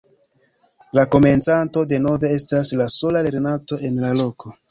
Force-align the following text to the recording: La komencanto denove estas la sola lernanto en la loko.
La 0.99 1.03
komencanto 1.15 1.83
denove 1.91 2.33
estas 2.37 2.73
la 2.81 2.89
sola 2.97 3.23
lernanto 3.29 3.81
en 3.91 4.01
la 4.07 4.13
loko. 4.23 4.55